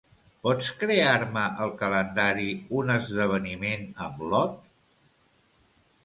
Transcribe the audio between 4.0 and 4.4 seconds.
amb